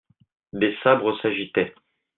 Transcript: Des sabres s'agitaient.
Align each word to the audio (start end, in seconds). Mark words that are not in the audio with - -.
Des 0.51 0.73
sabres 0.81 1.15
s'agitaient. 1.21 1.75